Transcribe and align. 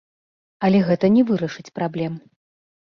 Але 0.69 0.79
гэта 0.89 1.13
не 1.19 1.23
вырашыць 1.29 1.73
праблем. 1.79 2.21